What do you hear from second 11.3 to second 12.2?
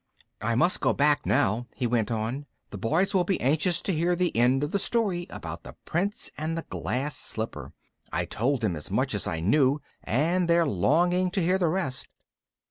hear the rest."